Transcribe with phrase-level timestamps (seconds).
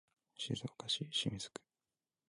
[0.35, 1.61] 静岡市清水区